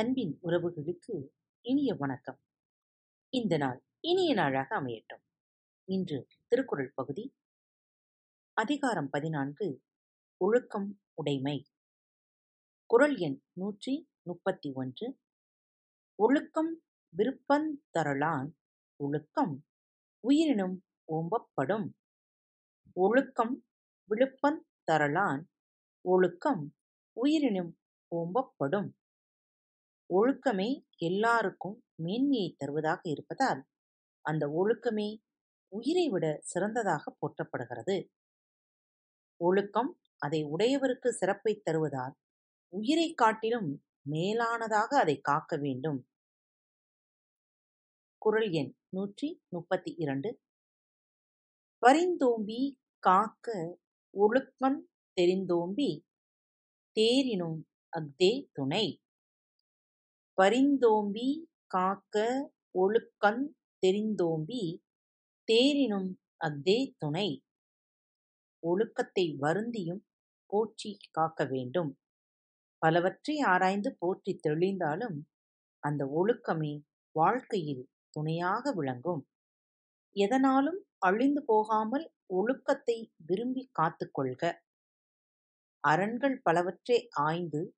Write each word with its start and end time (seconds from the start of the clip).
அன்பின் 0.00 0.38
உறவுகளுக்கு 0.42 1.28
இனிய 1.60 1.94
வணக்கம். 1.94 2.40
இந்த 3.28 3.56
நாள் 3.56 3.84
இனிய 4.00 4.34
நாளாக 4.34 4.80
அமையட்டும். 4.80 5.22
இன்று 5.84 6.26
திருக்குறள் 6.48 6.92
பகுதி. 6.94 7.34
அதிகாரம் 8.52 9.10
பதினான்கு 9.10 9.82
ஒழுக்கம் 10.36 11.00
உடைமை. 11.14 11.66
குறள் 12.86 13.16
எண் 13.16 13.42
நூற்றி 13.52 14.10
முப்பத்தி 14.22 14.72
ஒன்று. 14.72 15.18
ஒழுக்கம் 16.14 16.82
விருப்பந்தரலான் 17.16 18.52
ஒழுக்கம் 18.96 19.64
உயிரினும் 20.20 20.84
ஓம்பப்படும். 21.12 21.90
ஒழுக்கம் 22.92 23.64
விழுப்பந்தரலான் 24.10 25.42
ஒழுக்கம் 26.00 26.76
உயிரினும் 27.12 27.78
ஓம்பப்படும். 28.16 28.98
ஒழுக்கமே 30.14 30.86
எல்லாருக்கும் 30.96 31.84
மேன்மையைத் 32.02 32.56
தருவதாக 32.58 33.00
இருப்பதால் 33.10 33.64
அந்த 34.20 34.48
ஒழுக்கமே 34.48 35.18
உயிரை 35.68 36.08
விட 36.08 36.42
சிறந்ததாகப் 36.54 37.16
போற்றப்படுகிறது. 37.20 38.08
ஒழுக்கம் 39.36 40.00
அதை 40.18 40.44
உடையவருக்கு 40.44 41.08
சிறப்பைத் 41.08 41.64
தருவதால் 41.64 42.12
உயிரைக் 42.76 43.16
காட்டிலும் 43.16 43.84
மேலானதாக 44.10 44.86
அதைக் 44.86 45.24
காக்க 45.24 45.56
வேண்டும். 45.56 46.08
குறள் 48.18 48.50
எண் 48.50 48.74
நூற்றி 48.88 49.42
முப்பத்தி 49.48 49.94
இரண்டு 49.98 50.40
பரிந்தோம்பிக் 51.78 52.78
காக்க 52.98 53.78
ஒழுக்கந் 54.18 54.80
தெரிந்தோம்பி 55.20 56.04
தேரினும் 57.00 57.62
அஃதே 58.00 58.48
துணை. 58.52 59.02
பரிந்தோம்பி 60.40 61.44
காக்க 61.66 62.16
ஒழுக்கந் 62.74 63.44
தெரிந்தோம்பி 63.86 64.80
தேரினும் 65.52 66.14
அஃதே 66.44 66.94
துணை. 66.98 67.44
ஒழுக்கத்தை 68.66 69.36
வருந்தியும் 69.36 70.06
போற்றிக் 70.46 71.08
காக்க 71.10 71.44
வேண்டும். 71.44 71.98
பலவற்றை 72.78 73.38
ஆராய்ந்து 73.38 73.96
போற்றித் 73.98 74.46
தெளிந்தாலும் 74.46 75.18
அந்த 75.78 76.06
ஒழுக்கமே 76.06 76.82
வாழ்க்கையில் 77.12 77.88
துணையாக 78.10 78.72
விளங்கும். 78.72 79.28
எதனாலும் 80.12 80.86
அழிந்து 80.98 81.42
போகாமல் 81.46 82.12
ஒழுக்கத்தை 82.26 83.12
விரும்பிக் 83.26 83.70
காத்துக் 83.72 84.14
கொள்க. 84.14 84.62
அரண்கள் 85.80 86.40
பலவற்றை 86.42 87.08
ஆய்ந்து 87.10 87.74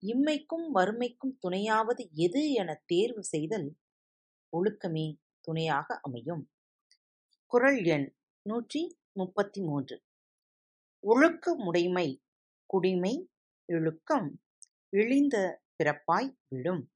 இம்மைக்கும் 0.00 0.74
மறுமைக்கும் 0.74 1.38
துணையாவது 1.48 2.12
எது 2.12 2.52
எனத் 2.52 2.82
தேர்வு 2.86 3.24
செய்தல் 3.24 3.76
ஒழுக்கமே 4.52 5.16
துணையாக 5.40 5.98
அமையும். 6.02 6.50
குறள் 7.46 7.82
எண் 7.84 8.16
நூற்றி 8.42 8.98
முப்பத்தி 9.12 9.62
மூன்று 9.62 10.02
ஒழுக்கமுடைமை 11.04 12.22
குடிமை 12.66 13.30
இழுக்கம் 13.64 14.40
இழிந்த 14.88 15.62
பிறப்பாய் 15.78 16.36
விடும். 16.48 16.92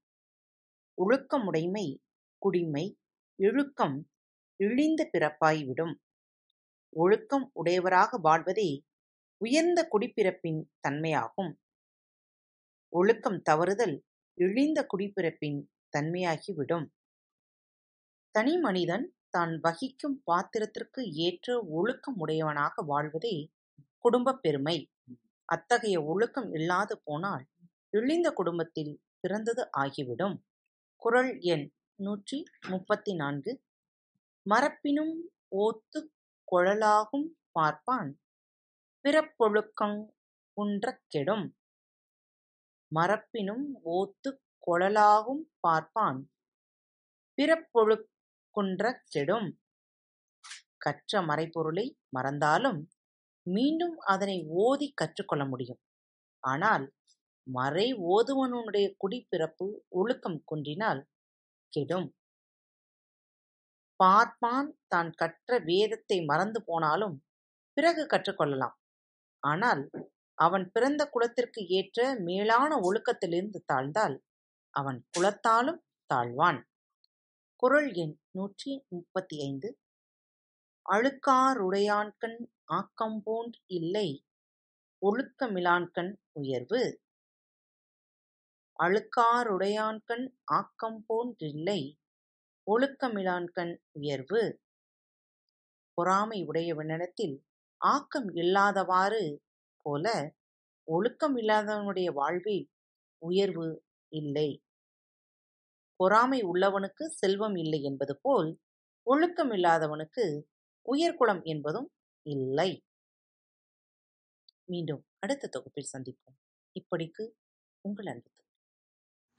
ஒழுக்கமுடைமை 0.97 1.97
குடிமை 2.37 2.99
இழுக்கம் 3.35 4.11
இழிந்த 4.55 5.09
பிறப்பாய் 5.13 5.65
விடும். 5.65 6.01
ஒழுக்கம் 6.89 7.49
உடையவராக 7.53 8.17
வாழ்வதே 8.17 8.85
உயர்ந்த 9.37 9.87
குடிப்பிறப்பின் 9.91 10.61
தன்மையாகும். 10.87 11.53
ஒழுக்கம் 12.95 13.41
தவறுதல் 13.49 14.01
இழிந்த 14.33 14.87
குடிப்பிறப்பின் 14.93 15.67
தன்மையாகிவிடும். 15.97 16.85
தனி 18.31 18.57
தனிமனிதன் 18.57 19.05
தான் 19.29 19.59
வகிக்கும் 19.59 20.21
பாத்திரத்திற்கு 20.23 21.01
ஏற்ற 21.11 21.65
ஒழுக்கம் 21.69 22.17
உடையவனாக 22.17 22.81
வாழ்வதே 22.81 23.51
குடும்பப் 23.97 24.41
பெருமை. 24.41 24.91
அத்தகைய 25.45 26.03
ஒழுக்கம் 26.03 26.53
இல்லாது 26.53 27.01
போனால் 27.03 27.45
இழிந்த 27.89 28.31
குடும்பத்தில் 28.31 29.01
பிறந்தது 29.19 29.69
ஆகிவிடும். 29.71 30.37
குறள் 30.95 31.39
எண் 31.39 31.71
நூற்றி 31.95 32.43
முப்பத்தி 32.67 33.15
நான்கு 33.15 33.63
மறப்பினும் 34.49 35.31
ஓத்துக் 35.57 36.13
கொளலாகும் 36.51 37.27
பார்ப்பான் 37.51 38.19
பிறப்பொழுக்கங் 39.03 40.05
குன்றக் 40.57 41.03
கெடும். 41.07 41.57
மறப்பினும் 42.95 43.65
ஓத்துக் 43.95 44.41
கொளலாகும் 44.67 45.43
பார்ப்பான் 45.59 46.19
பிறப்பொழுக் 47.37 48.07
குன்றக் 48.55 49.03
கெடும். 49.05 49.49
கற்ற 50.77 51.21
மறைபொருளை 51.21 51.85
மறந்தாலும் 52.09 52.81
மீண்டும் 53.47 53.95
அதனை 54.13 54.37
ஓதிக் 54.65 54.97
கற்றுக் 55.01 55.27
கொள்ள 55.27 55.43
முடியும். 55.45 55.81
ஆனால் 56.43 56.85
மறை 57.47 57.87
ஓதுவனுடைய 58.13 58.87
குடிப்பிறப்பு 59.03 59.65
ஒழுக்கம் 59.89 60.39
குன்றினால் 60.45 61.01
கெடும். 61.73 62.09
பார்ப்பான் 63.99 64.69
தான் 64.87 65.11
கற்ற 65.11 65.59
வேதத்தை 65.65 66.17
மறந்து 66.23 66.59
போனாலும் 66.65 67.15
பிறகு 67.77 68.01
கற்றுக் 68.05 68.37
கொள்ளலாம். 68.37 68.75
ஆனால் 69.43 69.83
அவன் 70.45 70.65
பிறந்த 70.73 71.01
குலத்திற்கு 71.05 71.61
ஏற்ற 71.77 71.99
மேலான 72.19 72.71
ஒழுக்கத்திலிருந்து 72.79 73.59
தாழ்ந்தால் 73.71 74.15
அவன் 74.73 74.99
குலத்தாலும் 75.13 75.81
தாழ்வான். 76.09 76.61
குறள் 77.61 77.89
எண் 77.93 78.15
நூற்றி 78.37 78.71
முப்பத்தி 78.89 79.35
ஐந்து 79.41 79.69
அழுக்காறுடையான்கண் 80.85 82.39
ஆக்கம்போன்று 82.73 83.59
இல்லை 83.77 84.09
ஒழுக்கமிலான்கண் 85.01 86.11
உயர்வு. 86.39 86.81
அழுக்காறுடையான்கண் 88.79 90.25
ஆக்கம்போன் 90.53 91.31
றில்லை 91.41 91.81
ஒழுக்கமிலான்கண் 92.67 93.73
உயர்வு. 93.91 94.43
பொறாமை 95.97 96.39
உடையவனிடத்தில் 96.45 97.35
ஆக்கம் 97.81 98.29
இல்லாதவாறு 98.33 99.23
போல 99.83 100.35
ஒழுக்கம் 100.87 101.37
இல்லாதவனுடைய 101.37 102.13
வாழ்வில் 102.13 102.69
உயர்வு 103.25 103.67
இல்லை. 104.13 104.49
பொறாமை 105.95 106.39
உள்ளவனுக்குச் 106.43 107.15
செல்வம் 107.15 107.55
இல்லை 107.55 107.81
என்பது 107.81 108.19
போல் 108.21 108.49
ஒழுக்கம் 109.07 109.51
இல்லாதவனுக்கு 109.51 110.25
உயர்குலம் 110.85 111.41
என்பதும் 111.43 111.89
இல்லை. 112.25 112.71
மீண்டும் 114.65 115.03
அடுத்த 115.19 115.47
தொகுப்பில் 115.47 115.91
சந்திப்போம். 115.97 116.37
இப்படிக்கு 116.75 117.23
உங்கள் 117.81 118.05
அன்பு 118.05 118.29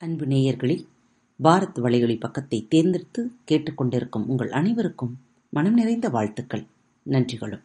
அன்பு 0.00 0.24
நேயர்களில் 0.26 0.84
பாரத் 1.42 1.78
வலையொலி 1.78 2.20
பக்கத்தை 2.20 2.66
தேர்ந்தெடுத்து 2.68 3.22
கேட்டுக்கொண்டிருக்கும் 3.50 4.26
உங்கள் 4.26 4.50
அனைவருக்கும் 4.50 5.14
மனம் 5.50 5.74
நிறைந்த 5.74 6.08
வாழ்த்துக்கள் 6.08 6.64
நன்றிகளும் 7.06 7.64